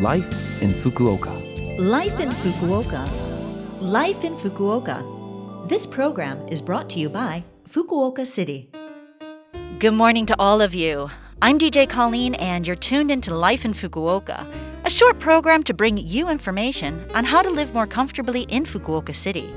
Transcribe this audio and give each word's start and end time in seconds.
Life 0.00 0.60
in 0.60 0.70
Fukuoka. 0.70 1.30
Life 1.78 2.18
in 2.18 2.28
Fukuoka. 2.28 3.08
Life 3.80 4.24
in 4.24 4.34
Fukuoka. 4.34 5.68
This 5.68 5.86
program 5.86 6.36
is 6.48 6.60
brought 6.60 6.90
to 6.90 6.98
you 6.98 7.08
by 7.08 7.44
Fukuoka 7.68 8.26
City. 8.26 8.68
Good 9.78 9.94
morning 9.94 10.26
to 10.26 10.34
all 10.36 10.60
of 10.60 10.74
you. 10.74 11.10
I'm 11.40 11.60
DJ 11.60 11.88
Colleen, 11.88 12.34
and 12.34 12.66
you're 12.66 12.74
tuned 12.74 13.12
into 13.12 13.32
Life 13.36 13.64
in 13.64 13.72
Fukuoka, 13.72 14.44
a 14.84 14.90
short 14.90 15.20
program 15.20 15.62
to 15.62 15.72
bring 15.72 15.96
you 15.96 16.28
information 16.28 17.08
on 17.14 17.24
how 17.24 17.40
to 17.42 17.50
live 17.50 17.72
more 17.72 17.86
comfortably 17.86 18.42
in 18.48 18.64
Fukuoka 18.64 19.14
City. 19.14 19.48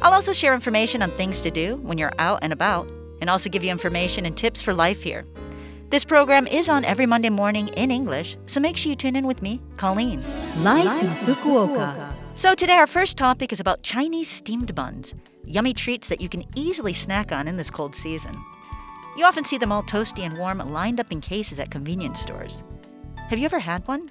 I'll 0.00 0.14
also 0.14 0.32
share 0.32 0.54
information 0.54 1.02
on 1.02 1.10
things 1.10 1.40
to 1.40 1.50
do 1.50 1.78
when 1.82 1.98
you're 1.98 2.14
out 2.20 2.38
and 2.42 2.52
about, 2.52 2.86
and 3.20 3.28
also 3.28 3.50
give 3.50 3.64
you 3.64 3.72
information 3.72 4.24
and 4.24 4.36
tips 4.36 4.62
for 4.62 4.72
life 4.72 5.02
here. 5.02 5.24
This 5.94 6.04
program 6.04 6.48
is 6.48 6.68
on 6.68 6.84
every 6.84 7.06
Monday 7.06 7.30
morning 7.30 7.68
in 7.68 7.92
English, 7.92 8.36
so 8.46 8.58
make 8.58 8.76
sure 8.76 8.90
you 8.90 8.96
tune 8.96 9.14
in 9.14 9.28
with 9.28 9.42
me, 9.42 9.60
Colleen. 9.76 10.24
Life 10.64 11.00
in 11.00 11.08
Fukuoka. 11.08 12.12
So, 12.34 12.56
today 12.56 12.72
our 12.72 12.88
first 12.88 13.16
topic 13.16 13.52
is 13.52 13.60
about 13.60 13.84
Chinese 13.84 14.28
steamed 14.28 14.74
buns, 14.74 15.14
yummy 15.44 15.72
treats 15.72 16.08
that 16.08 16.20
you 16.20 16.28
can 16.28 16.42
easily 16.56 16.94
snack 16.94 17.30
on 17.30 17.46
in 17.46 17.56
this 17.56 17.70
cold 17.70 17.94
season. 17.94 18.36
You 19.16 19.24
often 19.24 19.44
see 19.44 19.56
them 19.56 19.70
all 19.70 19.84
toasty 19.84 20.24
and 20.24 20.36
warm, 20.36 20.58
lined 20.58 20.98
up 20.98 21.12
in 21.12 21.20
cases 21.20 21.60
at 21.60 21.70
convenience 21.70 22.18
stores. 22.18 22.64
Have 23.28 23.38
you 23.38 23.44
ever 23.44 23.60
had 23.60 23.86
one? 23.86 24.08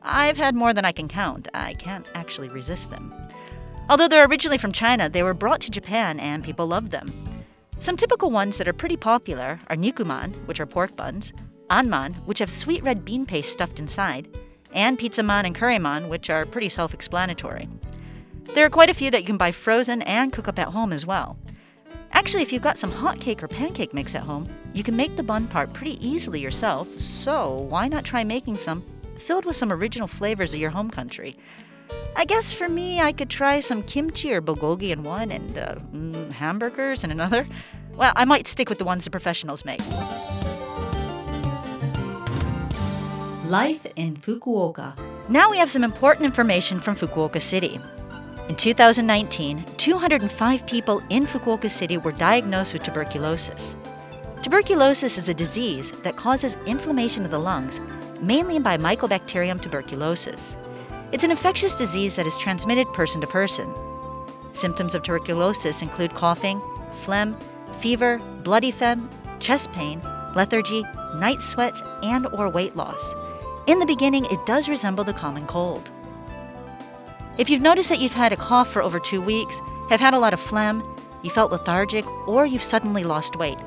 I've 0.00 0.38
had 0.38 0.54
more 0.54 0.72
than 0.72 0.86
I 0.86 0.92
can 0.92 1.06
count. 1.06 1.48
I 1.52 1.74
can't 1.74 2.08
actually 2.14 2.48
resist 2.48 2.88
them. 2.88 3.12
Although 3.90 4.08
they're 4.08 4.24
originally 4.24 4.56
from 4.56 4.72
China, 4.72 5.10
they 5.10 5.22
were 5.22 5.34
brought 5.34 5.60
to 5.60 5.70
Japan 5.70 6.18
and 6.18 6.42
people 6.42 6.66
love 6.66 6.88
them. 6.88 7.12
Some 7.78 7.96
typical 7.96 8.30
ones 8.30 8.58
that 8.58 8.68
are 8.68 8.72
pretty 8.72 8.96
popular 8.96 9.58
are 9.68 9.76
nikuman, 9.76 10.34
which 10.46 10.60
are 10.60 10.66
pork 10.66 10.96
buns, 10.96 11.32
anman, 11.70 12.14
which 12.26 12.38
have 12.38 12.50
sweet 12.50 12.82
red 12.82 13.04
bean 13.04 13.26
paste 13.26 13.50
stuffed 13.50 13.78
inside, 13.78 14.28
and 14.72 14.98
pizzaman 14.98 15.44
and 15.44 15.54
curryman, 15.54 16.08
which 16.08 16.30
are 16.30 16.46
pretty 16.46 16.68
self 16.68 16.94
explanatory. 16.94 17.68
There 18.54 18.64
are 18.64 18.70
quite 18.70 18.90
a 18.90 18.94
few 18.94 19.10
that 19.10 19.20
you 19.20 19.26
can 19.26 19.36
buy 19.36 19.52
frozen 19.52 20.02
and 20.02 20.32
cook 20.32 20.48
up 20.48 20.58
at 20.58 20.68
home 20.68 20.92
as 20.92 21.04
well. 21.04 21.36
Actually, 22.12 22.42
if 22.42 22.52
you've 22.52 22.62
got 22.62 22.78
some 22.78 22.90
hot 22.90 23.20
cake 23.20 23.42
or 23.42 23.48
pancake 23.48 23.92
mix 23.92 24.14
at 24.14 24.22
home, 24.22 24.48
you 24.72 24.82
can 24.82 24.96
make 24.96 25.16
the 25.16 25.22
bun 25.22 25.46
part 25.48 25.72
pretty 25.72 26.06
easily 26.06 26.40
yourself, 26.40 26.88
so 26.98 27.66
why 27.68 27.88
not 27.88 28.04
try 28.04 28.24
making 28.24 28.56
some 28.56 28.82
filled 29.18 29.44
with 29.44 29.56
some 29.56 29.72
original 29.72 30.08
flavors 30.08 30.54
of 30.54 30.60
your 30.60 30.70
home 30.70 30.90
country? 30.90 31.36
I 32.18 32.24
guess 32.24 32.50
for 32.50 32.66
me, 32.66 32.98
I 32.98 33.12
could 33.12 33.28
try 33.28 33.60
some 33.60 33.82
kimchi 33.82 34.32
or 34.32 34.40
bulgogi 34.40 34.90
in 34.90 35.02
one 35.02 35.30
and 35.30 35.58
uh, 35.58 35.74
mm, 35.92 36.30
hamburgers 36.30 37.04
in 37.04 37.10
another. 37.10 37.46
Well, 37.94 38.14
I 38.16 38.24
might 38.24 38.46
stick 38.46 38.70
with 38.70 38.78
the 38.78 38.84
ones 38.84 39.04
the 39.04 39.10
professionals 39.10 39.66
make. 39.66 39.80
Life 43.50 43.86
in 43.96 44.16
Fukuoka. 44.16 44.94
Now 45.28 45.50
we 45.50 45.58
have 45.58 45.70
some 45.70 45.84
important 45.84 46.24
information 46.24 46.80
from 46.80 46.96
Fukuoka 46.96 47.40
City. 47.40 47.78
In 48.48 48.54
2019, 48.54 49.62
205 49.76 50.66
people 50.66 51.02
in 51.10 51.26
Fukuoka 51.26 51.70
City 51.70 51.98
were 51.98 52.12
diagnosed 52.12 52.72
with 52.72 52.82
tuberculosis. 52.82 53.76
Tuberculosis 54.42 55.18
is 55.18 55.28
a 55.28 55.34
disease 55.34 55.90
that 56.02 56.16
causes 56.16 56.56
inflammation 56.64 57.26
of 57.26 57.30
the 57.30 57.38
lungs, 57.38 57.78
mainly 58.22 58.58
by 58.58 58.78
Mycobacterium 58.78 59.60
tuberculosis. 59.60 60.56
It's 61.12 61.22
an 61.22 61.30
infectious 61.30 61.74
disease 61.74 62.16
that 62.16 62.26
is 62.26 62.36
transmitted 62.36 62.92
person 62.92 63.20
to 63.20 63.28
person. 63.28 63.72
Symptoms 64.52 64.94
of 64.94 65.02
tuberculosis 65.02 65.80
include 65.80 66.14
coughing, 66.14 66.60
phlegm, 67.02 67.36
fever, 67.78 68.18
bloody 68.42 68.72
phlegm, 68.72 69.08
chest 69.38 69.70
pain, 69.72 70.00
lethargy, 70.34 70.82
night 71.14 71.40
sweats, 71.40 71.80
and 72.02 72.26
or 72.32 72.48
weight 72.48 72.74
loss. 72.74 73.14
In 73.68 73.78
the 73.78 73.86
beginning, 73.86 74.24
it 74.26 74.44
does 74.46 74.68
resemble 74.68 75.04
the 75.04 75.12
common 75.12 75.46
cold. 75.46 75.90
If 77.38 77.50
you've 77.50 77.62
noticed 77.62 77.88
that 77.90 78.00
you've 78.00 78.12
had 78.12 78.32
a 78.32 78.36
cough 78.36 78.72
for 78.72 78.82
over 78.82 78.98
2 78.98 79.20
weeks, 79.20 79.60
have 79.90 80.00
had 80.00 80.14
a 80.14 80.18
lot 80.18 80.34
of 80.34 80.40
phlegm, 80.40 80.82
you 81.22 81.30
felt 81.30 81.52
lethargic, 81.52 82.04
or 82.26 82.46
you've 82.46 82.64
suddenly 82.64 83.04
lost 83.04 83.36
weight, 83.36 83.58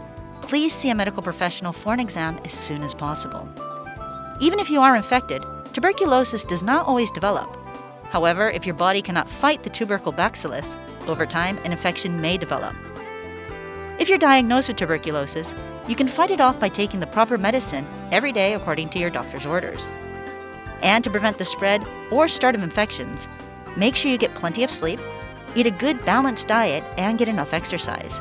please 0.42 0.74
see 0.74 0.90
a 0.90 0.96
medical 0.96 1.24
professional 1.24 1.72
for 1.72 1.94
an 1.94 2.00
exam 2.02 2.38
as 2.44 2.54
soon 2.54 2.84
as 2.84 2.94
possible. 2.94 3.48
Even 4.42 4.60
if 4.60 4.70
you 4.70 4.82
are 4.82 4.96
infected, 4.96 5.44
tuberculosis 5.74 6.44
does 6.44 6.64
not 6.64 6.86
always 6.86 7.12
develop. 7.12 7.56
However, 8.06 8.50
if 8.50 8.66
your 8.66 8.76
body 8.76 9.02
cannot 9.02 9.30
fight 9.30 9.64
the 9.64 9.70
tubercle 9.70 10.12
bacillus, 10.12 10.76
over 11.08 11.26
time 11.26 11.58
an 11.60 11.72
infection 11.72 12.22
may 12.22 12.38
develop. 12.38 12.76
If 14.00 14.10
you're 14.10 14.18
diagnosed 14.18 14.70
with 14.70 14.78
tuberculosis, 14.78 15.54
you 15.88 15.96
can 15.96 16.08
fight 16.08 16.32
it 16.32 16.42
off 16.42 16.60
by 16.60 16.70
taking 16.70 17.00
the 17.00 17.08
proper 17.08 17.38
medicine 17.38 17.86
every 18.12 18.32
day 18.32 18.54
according 18.54 18.90
to 18.90 19.00
your 19.00 19.10
doctor's 19.10 19.46
orders. 19.46 19.92
And 20.82 21.04
to 21.04 21.10
prevent 21.10 21.38
the 21.38 21.46
spread 21.46 21.86
or 22.10 22.28
start 22.28 22.56
of 22.56 22.64
infections, 22.64 23.28
make 23.76 23.96
sure 23.96 24.12
you 24.12 24.18
get 24.18 24.36
plenty 24.36 24.64
of 24.64 24.72
sleep, 24.72 25.00
eat 25.56 25.68
a 25.68 25.72
good 25.72 26.04
balanced 26.06 26.48
diet, 26.48 26.84
and 26.98 27.18
get 27.18 27.28
enough 27.28 27.54
exercise. 27.54 28.20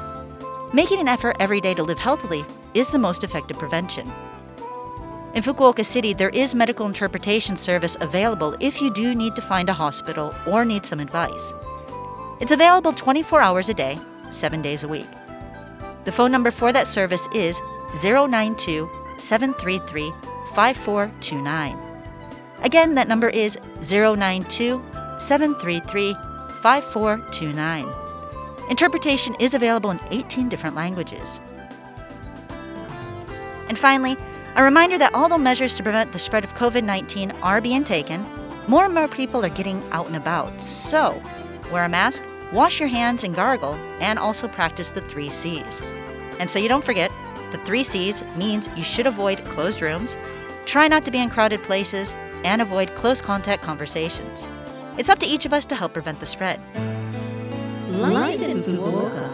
Making 0.72 1.00
an 1.00 1.08
effort 1.08 1.36
every 1.40 1.60
day 1.60 1.74
to 1.74 1.82
live 1.82 1.98
healthily 1.98 2.44
is 2.74 2.90
the 2.90 2.98
most 2.98 3.24
effective 3.24 3.58
prevention. 3.58 4.10
In 5.38 5.44
Fukuoka 5.44 5.86
City, 5.86 6.14
there 6.14 6.30
is 6.30 6.52
medical 6.52 6.84
interpretation 6.86 7.56
service 7.56 7.96
available 8.00 8.56
if 8.58 8.82
you 8.82 8.92
do 8.92 9.14
need 9.14 9.36
to 9.36 9.40
find 9.40 9.68
a 9.68 9.72
hospital 9.72 10.34
or 10.48 10.64
need 10.64 10.84
some 10.84 10.98
advice. 10.98 11.52
It's 12.40 12.50
available 12.50 12.92
24 12.92 13.40
hours 13.40 13.68
a 13.68 13.74
day, 13.74 13.98
7 14.30 14.60
days 14.62 14.82
a 14.82 14.88
week. 14.88 15.06
The 16.02 16.10
phone 16.10 16.32
number 16.32 16.50
for 16.50 16.72
that 16.72 16.88
service 16.88 17.28
is 17.32 17.60
092 18.02 18.90
733 19.16 20.12
5429. 20.56 21.78
Again, 22.64 22.96
that 22.96 23.06
number 23.06 23.28
is 23.28 23.56
092 23.88 24.82
733 25.18 26.14
5429. 26.62 27.94
Interpretation 28.70 29.36
is 29.38 29.54
available 29.54 29.92
in 29.92 30.00
18 30.10 30.48
different 30.48 30.74
languages. 30.74 31.38
And 33.68 33.78
finally, 33.78 34.16
a 34.58 34.62
reminder 34.64 34.98
that 34.98 35.14
although 35.14 35.38
measures 35.38 35.76
to 35.76 35.84
prevent 35.84 36.10
the 36.10 36.18
spread 36.18 36.42
of 36.42 36.52
COVID 36.56 36.82
19 36.82 37.30
are 37.42 37.60
being 37.60 37.84
taken, 37.84 38.26
more 38.66 38.84
and 38.84 38.92
more 38.92 39.06
people 39.06 39.44
are 39.44 39.48
getting 39.48 39.80
out 39.92 40.08
and 40.08 40.16
about. 40.16 40.62
So, 40.62 41.22
wear 41.70 41.84
a 41.84 41.88
mask, 41.88 42.24
wash 42.52 42.80
your 42.80 42.88
hands 42.88 43.22
and 43.22 43.36
gargle, 43.36 43.74
and 44.00 44.18
also 44.18 44.48
practice 44.48 44.90
the 44.90 45.00
three 45.02 45.30
C's. 45.30 45.80
And 46.40 46.50
so 46.50 46.58
you 46.58 46.68
don't 46.68 46.84
forget, 46.84 47.12
the 47.52 47.58
three 47.58 47.84
C's 47.84 48.24
means 48.36 48.68
you 48.76 48.82
should 48.82 49.06
avoid 49.06 49.44
closed 49.44 49.80
rooms, 49.80 50.16
try 50.66 50.88
not 50.88 51.04
to 51.04 51.12
be 51.12 51.18
in 51.20 51.30
crowded 51.30 51.62
places, 51.62 52.16
and 52.42 52.60
avoid 52.60 52.92
close 52.96 53.20
contact 53.20 53.62
conversations. 53.62 54.48
It's 54.98 55.08
up 55.08 55.20
to 55.20 55.26
each 55.26 55.46
of 55.46 55.52
us 55.52 55.66
to 55.66 55.76
help 55.76 55.92
prevent 55.92 56.18
the 56.18 56.26
spread. 56.26 56.60
Life 57.90 58.42
in 58.42 58.58
Fukuoka. 58.64 59.30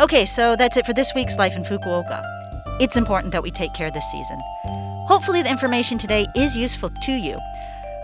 Okay, 0.00 0.26
so 0.26 0.56
that's 0.56 0.76
it 0.76 0.84
for 0.84 0.92
this 0.92 1.12
week's 1.14 1.36
Life 1.36 1.54
in 1.54 1.62
Fukuoka. 1.62 2.35
It's 2.78 2.98
important 2.98 3.32
that 3.32 3.42
we 3.42 3.50
take 3.50 3.72
care 3.72 3.90
this 3.90 4.04
season. 4.10 4.38
Hopefully, 5.08 5.40
the 5.40 5.48
information 5.48 5.96
today 5.96 6.26
is 6.36 6.54
useful 6.54 6.90
to 6.90 7.12
you. 7.12 7.38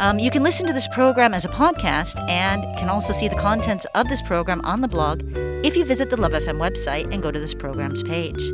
Um, 0.01 0.19
you 0.19 0.31
can 0.31 0.43
listen 0.43 0.67
to 0.67 0.73
this 0.73 0.89
program 0.89 1.35
as 1.35 1.45
a 1.45 1.49
podcast 1.49 2.19
and 2.31 2.63
can 2.79 2.89
also 2.89 3.13
see 3.13 3.29
the 3.29 3.37
contents 3.37 3.85
of 3.95 4.09
this 4.09 4.23
program 4.23 4.63
on 4.65 4.81
the 4.81 4.89
blog 4.89 5.23
if 5.63 5.77
you 5.77 5.85
visit 5.85 6.09
the 6.09 6.17
Love 6.17 6.33
FM 6.33 6.57
website 6.57 7.13
and 7.13 7.23
go 7.23 7.31
to 7.31 7.39
this 7.39 7.53
program's 7.53 8.03
page. 8.03 8.51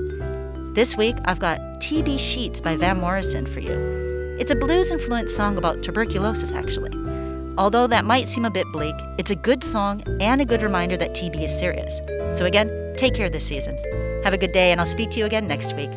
This 0.74 0.96
week, 0.96 1.14
I've 1.24 1.38
got 1.38 1.60
TB 1.78 2.18
Sheets 2.18 2.60
by 2.60 2.74
Van 2.74 2.98
Morrison 2.98 3.46
for 3.46 3.60
you. 3.60 4.36
It's 4.40 4.50
a 4.50 4.56
blues 4.56 4.90
influenced 4.90 5.36
song 5.36 5.56
about 5.56 5.84
tuberculosis, 5.84 6.52
actually. 6.52 6.90
Although 7.56 7.86
that 7.86 8.04
might 8.04 8.26
seem 8.26 8.44
a 8.44 8.50
bit 8.50 8.66
bleak, 8.72 8.94
it's 9.18 9.30
a 9.30 9.36
good 9.36 9.62
song 9.62 10.02
and 10.20 10.40
a 10.40 10.44
good 10.44 10.62
reminder 10.62 10.96
that 10.96 11.14
TB 11.14 11.44
is 11.44 11.56
serious. 11.56 12.00
So, 12.36 12.44
again, 12.44 12.94
take 12.96 13.14
care 13.14 13.30
this 13.30 13.46
season. 13.46 13.76
Have 14.24 14.34
a 14.34 14.38
good 14.38 14.52
day, 14.52 14.72
and 14.72 14.80
I'll 14.80 14.86
speak 14.86 15.10
to 15.12 15.20
you 15.20 15.26
again 15.26 15.46
next 15.46 15.74
week. 15.76 15.90